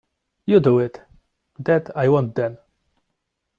[0.47, 2.57] You do it!—That I won’t, then!